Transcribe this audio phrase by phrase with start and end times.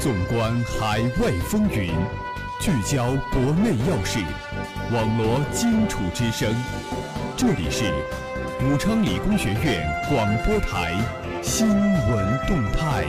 [0.00, 1.92] 纵观海外风云，
[2.58, 4.18] 聚焦国内要事，
[4.90, 6.50] 网罗荆楚之声。
[7.36, 7.92] 这里是
[8.64, 10.96] 武昌理工学院广播台
[11.42, 13.04] 新闻动态。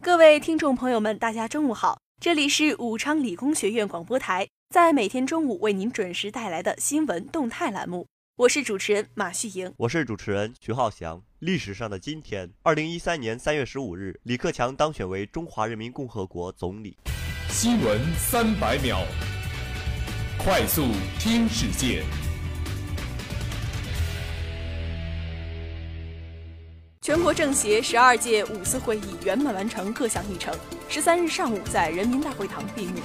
[0.00, 8.06] 各位听众朋友们，大家中午好，这里是武昌理工学院广播台，在每天中午为您准时带来的新闻动态栏目。
[8.36, 11.20] 我是主持人马旭莹，我是主持人徐浩翔。
[11.40, 16.94] 历史上的今天，二零一三年三月十五日，李克强当选为中华人民共和国总理。
[17.48, 18.98] 新闻三百秒，
[20.36, 20.88] 快速
[21.18, 22.04] 听世界。
[27.00, 30.54] 全国政协十二届五次会议圆满完成各项议程，
[30.90, 33.00] 十三日上午在人民大会堂闭幕。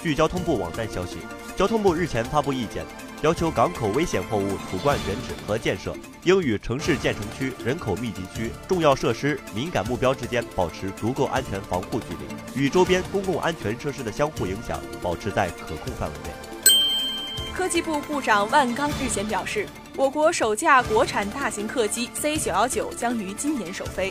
[0.00, 1.16] 据交通部网站消息，
[1.56, 2.86] 交通部日前发布意见。
[3.22, 16.30] 要求港口危险货物储罐选址和建设应与城市建成区、人口密集区、重要设施、敏感目标之间保持足够安全防护距离，与周边公共安全设施的相互影响保持在可控范围内。
[17.52, 24.10] 科技部部长万钢日前表示，我国首架国产大型客机 C 九幺九将于今年首飞。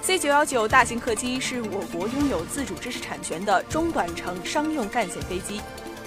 [0.00, 5.60] C 九幺九大型客机是我国拥有自主知识产权的中短程商用干线飞机。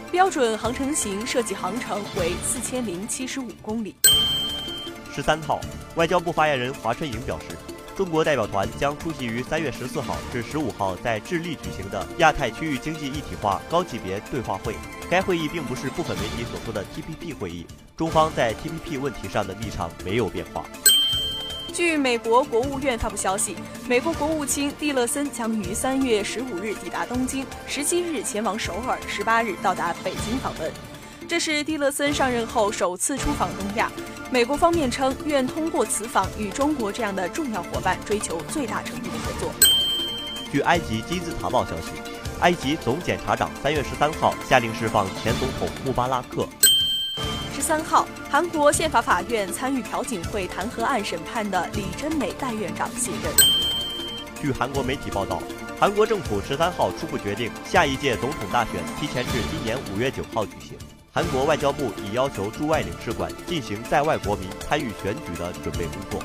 [0.09, 3.93] 标准航程型设计航程为四千零七十五公里。
[5.13, 5.59] 十三号，
[5.95, 7.57] 外交部发言人华春莹表示，
[7.95, 14.75] 中国代表团将出席于三月十四号至十五号在智利举行的亚太区域经济一体化高级别对话会。
[15.09, 17.65] 该会议并不是部分媒体所说的 TPP 会议，
[17.97, 20.63] 中方在 TPP 问题上的立场没有变化。
[21.77, 23.55] 据美国国务院发布消息，
[23.87, 30.71] 美国国务卿蒂勒森将于三月十五日抵达东京，十七日前往首尔，十八日到达北京访问。
[31.27, 33.91] 这是蒂勒森上任后首次出访东亚。
[34.31, 39.51] 美国方面称，愿通过此访与中国这样的重要伙伴追求最大程度的合作。
[40.51, 41.91] 据埃及金字塔报消息，
[42.39, 46.49] 埃及总检察长三月十三号下令释放前总统穆巴拉克。
[47.67, 53.29] 十三号，韩国宪法法院参与朴槿惠弹劾案审判的李珍美代院长卸任。
[54.41, 55.43] 据韩国媒体报道，
[55.77, 60.77] 韩国政府十三号初步决定，下一届总统大选提前至今年五月九号举行。
[61.11, 66.23] 韩国外交部已要求驻外领事馆进行在外国民参与选举的准备工作。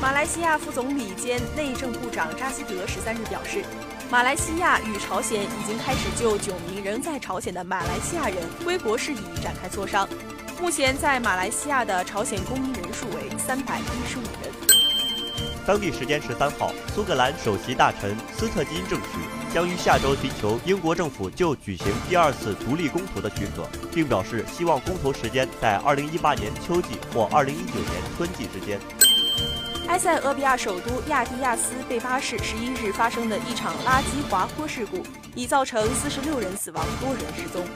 [0.00, 3.64] 马来西亚副总理兼内政部长扎西德十三日表示。
[4.10, 10.08] 马来西亚与朝鲜已经开始就九名仍在朝鲜的马来西亚人归国事宜展开磋商。
[10.60, 14.52] 目前在马来西亚的朝鲜公民人数为三百一十五人。
[15.64, 28.80] 当地时间十三号，苏格兰首席大臣斯特金证实，将于下周寻求英国政府就举行第二次独立公投的许可，并表示希望公投时间在二零一八年秋季或二零一九年春季之间。
[29.90, 35.02] 埃塞俄比亚首都亚的亚斯贝巴士十一日发生的一场垃圾滑坡事故，
[35.34, 37.66] 已造成四十六人死亡，多人失踪。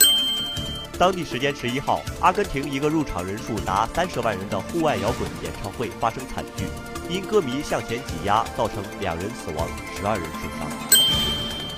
[0.97, 6.65] 当地时间十一号，阿根廷一个入场人数达三十万人的户外摇滚演唱会发生惨剧，
[7.11, 9.67] 因歌迷向前挤压，造成两人死亡，
[9.99, 10.74] 十二人受伤。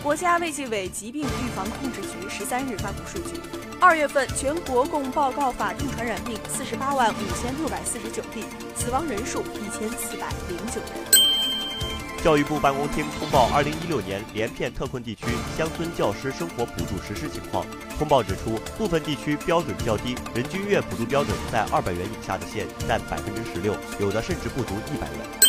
[0.06, 3.41] 国家卫计委疾病预防控制局十三日发布数据。
[3.81, 8.45] 二月份，全国共报告法定传染病四十八万五千六百四十九例，
[8.77, 12.22] 死亡人数一千四百零九人。
[12.22, 15.27] 教育部办公厅通报二零一六年连片特困地区
[15.59, 17.66] 乡村教师生活补助实施情况。
[17.99, 25.46] 通报指出，部分地区标准较低，人均月补助标准在二百元以下的县占百分之十六，有的甚至不足一百元。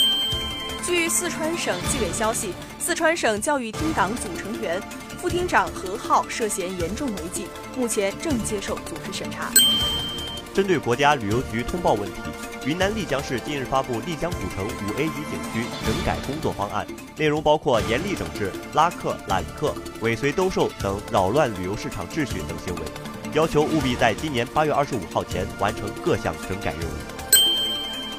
[0.88, 4.82] 据四川省纪委消息，四川省教育厅党组成员。
[5.18, 9.52] 副厅长何浩涉嫌严重违纪，目前正接受组织审查。
[10.54, 12.22] 针对国家旅游局通报问题，
[12.66, 16.88] 云南丽江市近日发布丽江古城五 A 级景区整改工作方案，
[17.18, 22.82] 内容包括严厉整治拉客、揽客、尾随兜售等扰乱旅游市场秩序等行为，
[23.34, 27.17] 要求务必在今年八月二十五号前完成各项整改任务。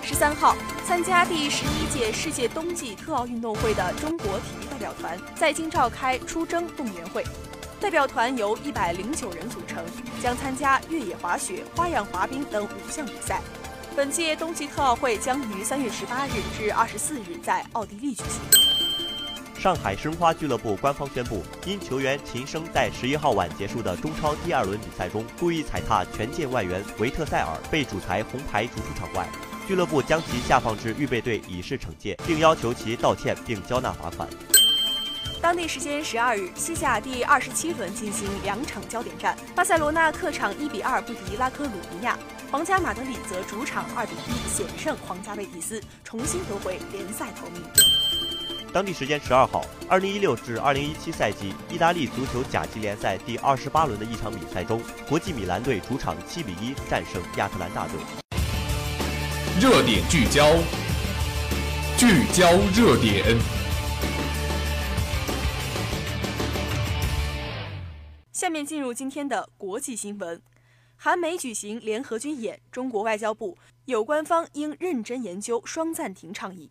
[0.09, 0.57] 十三号，
[0.87, 7.23] 参加第十一届世界冬季特奥运动会的中国体育代表团在京召开出征动员会。
[7.79, 9.85] 代表团由一百零九人组成，
[10.23, 13.43] 将参加越野滑雪、花样滑冰等五项比赛。
[13.95, 19.61] 本届冬季特奥会将于三月十八日至二十四日在奥地利举行。
[19.61, 29.29] 上海申花俱乐部官方宣布，因球员秦升在十一号晚结束的中超第二轮比赛中故意踩踏权健外援维特塞尔，被主裁红牌逐出场外。
[29.69, 34.27] 俱乐部将其下放至预备队以示惩戒，并要求其道歉并交纳罚款。
[35.43, 42.19] 当地时间十二日，西甲第二十七轮进行两场焦点战，巴塞罗那客场一比二不敌拉科鲁尼亚，
[42.51, 47.63] 皇家马德里则主场二比一险胜皇家贝蒂斯，重新夺回联赛头名。
[48.73, 58.28] 当地时间十二号，二零一六至二零一七赛季意大利足球甲级联赛第二十八轮的一场比赛中，国际米兰队主场七比一战胜亚特兰大队。
[59.61, 60.55] 热点聚焦，
[61.97, 63.37] 聚焦热点。
[68.31, 70.41] 下面进入今天的国际新闻：
[70.95, 76.71] 韩美举行联合军演，中国外交部有关方应认真研究双暂停倡议。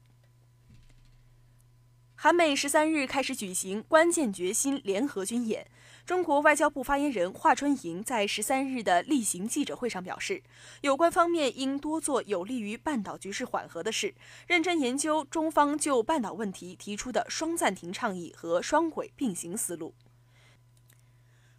[2.15, 5.67] 韩美十三日开始举行关键决心联合军演。
[6.07, 10.41] 中国外交部发言人华春莹在十三日的例行记者会上表示，
[10.79, 14.15] 有关方面应多做有利于半岛局势缓和的事，
[14.47, 19.93] 认真研究中方就半岛问题提出的双暂停倡议和双轨并行思路。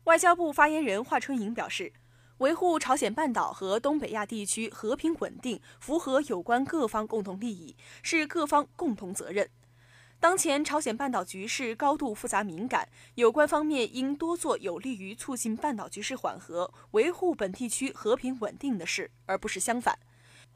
[0.04, 1.92] 外交部发言人华春莹表示，
[2.38, 9.50] 维护朝鲜半岛和东北亚地区和平稳定，符合有关各方共同利益，是各方共同责任。
[10.20, 19.96] 当前朝鲜半岛局势高度复杂敏感，有关方面应多做有利于促进半岛局势缓和、维护本地区和平稳定的事，而不是相反。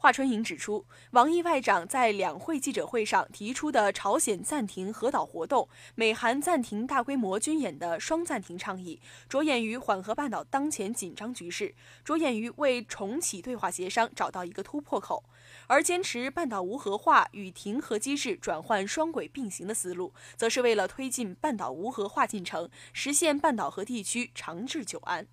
[0.02, 11.72] 华春莹指出，王毅外长在两会记者会上提出的朝鲜暂停核岛活动、美韩暂停大规模军演的双暂停倡议，着眼于缓和半岛当前紧张局势，
[12.04, 15.22] 着眼于为重启对话协商找到一个突破口。
[15.68, 25.28] 而坚持半岛无核化与停核机制转换双轨并行的思路，则是为了推进半岛无核化进程，实现半岛核地区长治久安。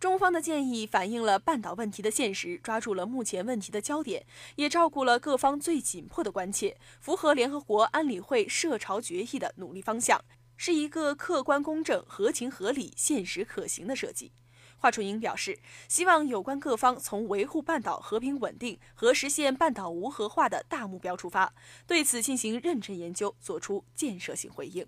[0.00, 4.24] 中方的建议反映了半岛问题的现实，抓住了目前问题的焦点，
[4.54, 10.24] 也照顾了各方最紧迫的关切，符合联合国安理会涉朝决议的努力方向，
[10.56, 14.30] 是一个客观公正、合情合理、现实可行的设计。
[14.76, 15.58] 华春莹表示，
[15.88, 21.52] 希望有关各方从维护半岛和平稳定和实现半岛无核化的大目标出发，
[21.88, 24.86] 对此进行认真研究，作出建设性回应。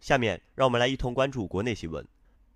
[0.00, 2.06] 下面让我们来一同关注国内新闻。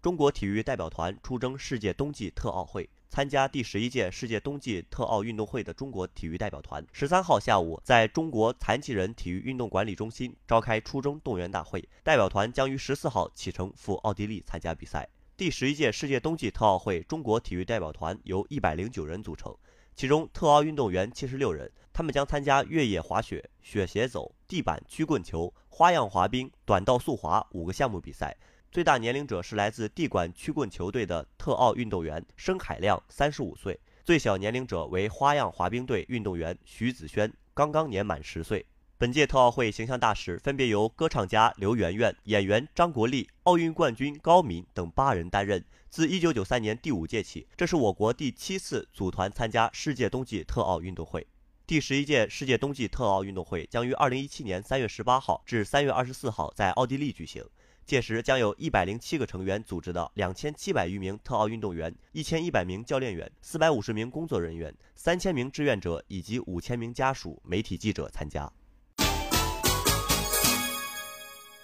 [0.04, 2.86] 中国体育代表团出征世界冬季特奥会。
[3.08, 11.82] 参加第十一届世界冬季特奥运动会的中国体育代表团，十三号下午在中国残疾人体育运动管理中心召开出征动员大会。
[12.02, 15.08] 代表团将于十四号启程赴奥地利参加比赛。
[15.38, 19.56] 第十一届世界冬季特奥会，中国体育代表团由一百零九人组成，
[19.96, 28.36] 其中特奥运动员七十六人，他们将参加越野滑雪、雪鞋走、地板曲棍球、花样滑冰、短道速滑五个项目比赛。
[28.74, 33.72] 最大年龄者是来自地管曲棍球队的特奥运动员申海亮，三十五岁；
[34.02, 38.66] 最小年龄者为花样滑冰队运动员徐子轩，刚刚年满十岁。
[38.98, 45.64] 本届特奥会形象大使分别由歌唱家刘媛媛、演员张国立、奥运冠军高敏等八人担任。
[45.88, 51.24] 自一九九三年第五届起，这是我国第七次组团参加世界冬季特奥运动会。
[51.64, 57.44] 第十一届世界冬季特奥运动会将于二零一七年三月十八号至三月二十四号在奥地利举行。
[57.86, 68.50] 届时将有一百零七个成员组织的两千七百余名特奥运动员、一千一百名教练员、四百五十名工作人员、三千名志愿者以及五千名家属、媒体记者参加。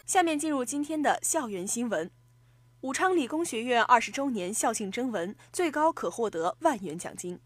[0.05, 2.11] 下面进入今天的校园新闻：
[2.83, 7.41] 武昌理工学院二十周年校庆征文，最高可获得万元奖金。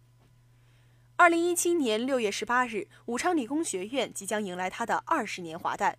[1.17, 5.97] 二零一七年六月十八日，武昌理工学院即将迎来它的二十年华诞。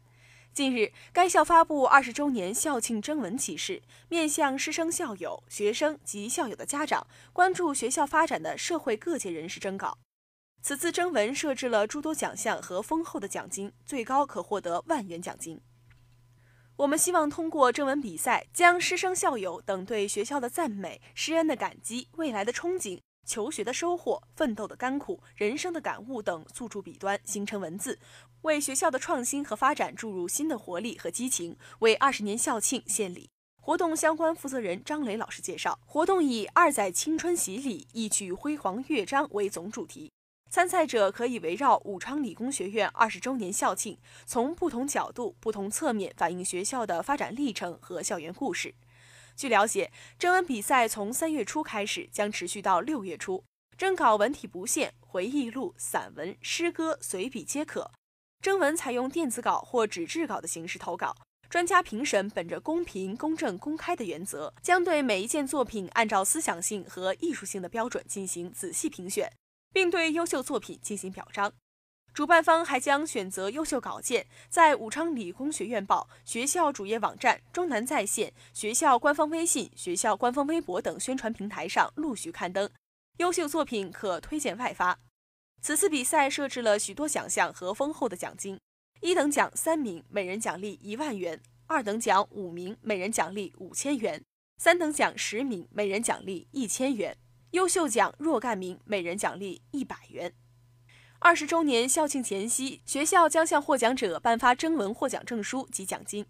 [0.55, 9.97] 近日，该校发布二十周年校庆征文启事，面向师生、校友、学生及校友的家长，关注学校发展的社会各界人士征稿。
[10.61, 15.59] 此次征文设置了诸多奖项和丰厚的奖金，最高可获得万元奖金。
[16.77, 23.01] 我们希望通过征文比赛，将师生、校友等对学校的赞美、师恩的感激、未来的憧憬。
[23.25, 27.99] 求学的收获、奋斗的甘苦、人生的感悟等诉诸笔端，形成文字，
[28.43, 33.29] 为学校的创新和发展注入新的活力和激情，为二十年校庆献礼。
[33.59, 40.11] 活动相关负责人张磊老师介绍，活动以“二载青春洗礼，一曲辉煌乐章”为总主题，
[40.51, 48.75] 参赛者可以围绕武昌理工学院二十周年校庆，从不同角度、不同侧面反映学校的发展历程和校园故事。
[49.35, 53.43] 据了解，征文比赛从三月初开始，将持续到六月初。
[53.77, 57.91] 征稿文体不限，回忆录、散文、诗歌、随笔皆可。
[58.41, 61.15] 征文采用电子稿或纸质稿的形式投稿。
[61.49, 69.31] 专家评审本着公平、公正、公开的原则，将对每一件作品按照思想性和艺术性的标准进行仔细评选，
[69.71, 71.53] 并对优秀作品进行表彰。
[72.15, 82.69] 主办方还将选择优秀稿件，在武昌理工学院报、学校主页网站、中南在线、学校官方微信、学校官方微博等宣传平台上陆续刊登。
[83.17, 84.97] 优秀作品可推荐外发。
[85.61, 88.57] 此次比赛设置了许多奖项和丰厚的奖金：
[89.01, 94.21] 一等奖三名，每人奖励一万元；二等奖五名，每人奖励五千元；
[94.57, 97.13] 三等奖十名，每人奖励一千元；
[97.51, 100.33] 优秀奖若干名，每人奖励一百元。
[101.19, 106.25] 二十周年校庆前夕，学校将向获奖者颁发征文获奖证书及奖金。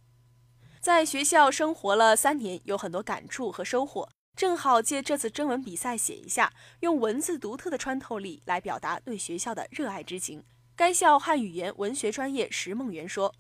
[0.80, 4.08] 在学校生活了三年，有很多感触和收获。
[4.38, 10.44] 正好借这次征文比赛写一下，用文字独特的穿透力来表达对学校的热爱之情。
[10.75, 13.34] 该校汉语言文学专业石梦圆说：“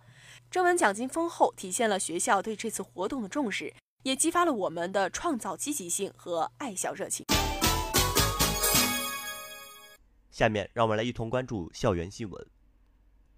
[0.49, 3.73] 征文奖金丰厚，体现了学校对这次活动的重视，
[4.03, 7.25] 也激发了我们的创造积极性和爱校热情。”
[10.35, 12.45] 下面让我们来一同关注校园新闻。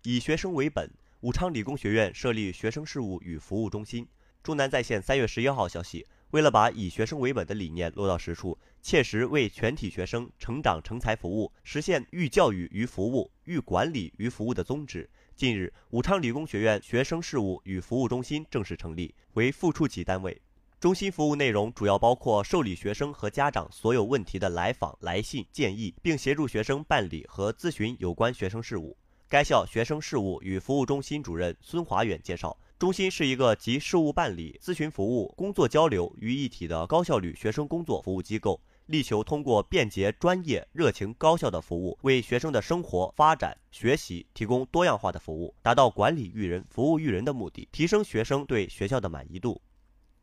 [0.02, 0.90] 以学生为本，
[1.20, 4.08] 武昌理工学院设立学生事务与服务中心。
[4.42, 6.08] 中南在线三月十一号消息。
[6.32, 20.42] 为了把以学生为本的理念落到实处，切实为全体学生成长成才服务，实现寓教育于服务、寓管理于服务的宗旨，近日，武昌理工学院学生事务与服务中心正式成立，为副处级单位。
[20.88, 28.96] 中心服务内容主要包括受理学生和家长所有问题的来访、来信、建议，并协助学生办理和咨询有关学生事务。
[29.28, 32.58] 该校学生事务与服务中心主任孙华远介绍。
[32.80, 49.62] 中心是一个集事务办理、咨询服务、工作交流于一体的高效率学生工作服务机构，力求通过便捷、专业、热情、高效的服务，为学生的生活发展、学习提供多样化的服务，达到管理育人、服务育人的目的，提升学生对学校的满意度。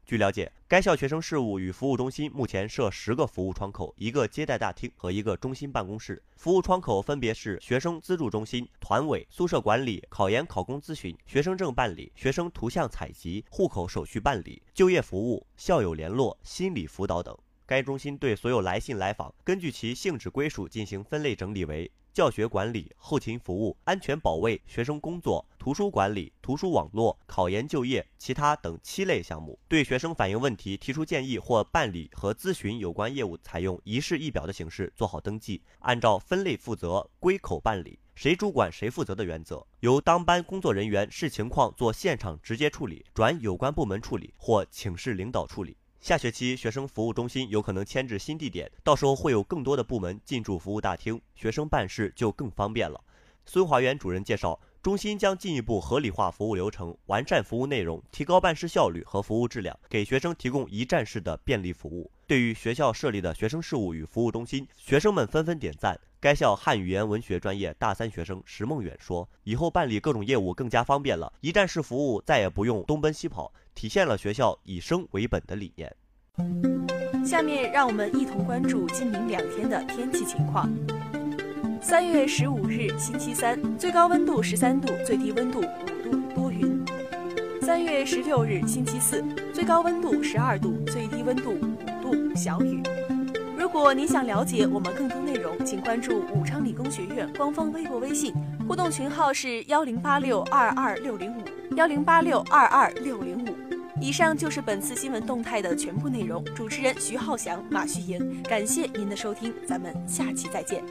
[0.07, 6.23] 据了解，该校学生事务与服务中心目前设十个服务窗口、一个接待大厅和一个中心办公室。
[6.37, 17.35] 服务窗口分别是学生资助中心、团委、宿舍管理、考研考公咨询、学生证办理、学生图像采集、户口手续办理、就业服务、校友联络、心理辅导等。
[17.65, 21.91] 该中心对所有来信来访，根据其性质归属进行分类整理为。
[22.15, 29.59] 教学管理、后勤服务、安全保卫、学生工作、图书管理、图书网络、考研就业、其他等七类项目。
[29.67, 45.77] 对学生反映问题、提出建议或办理和咨询有关业务，采用一式一表的形式做好登记，按照分类负责、归口办理，谁主管谁负责的原则，由当班工作人员视情况做现场直接处理，转有关部门处理或请示领导处理。
[46.05, 53.01] 下学期学生服务中心有可能迁至新地点，到时候会有更多的部门进驻服务大厅，学生办事就更方便了。
[53.47, 62.11] 孙华元主任介绍，中心将进一步合理化服务流程，完善服务内容，提高办事效率和服务质量，给学生提供一站式的便利服务。
[62.27, 65.99] 对于学校设立的学生事务与服务中心，学生们纷纷点赞。
[66.21, 75.95] 该校汉语言文学专业大三学生石梦远说：“以后办理各种业务更加方便了，一站式服务再也不用东奔西跑。”体现了学校以生为本的理念。
[77.25, 80.69] 下面让我们一同关注今明两天的天气情况。
[81.81, 86.85] 三月十五日，星期三，最高温度十三度，最低温度五度，多云。
[87.61, 92.83] 三月十六日，星期四，最高温度十二度，最低温度五度，小雨。
[93.57, 98.35] 如果您想了解我们更多内容，请关注武昌理工学院官方微博、微信，
[98.69, 101.43] 互动群号是幺零八六二二六零五
[101.77, 103.64] 幺零八六二二六零五。
[104.05, 106.45] 以上就是本次新闻动态的全部内容。
[106.55, 110.85] 主持人徐浩翔、马旭莹，感谢您的收听，咱们下期再见。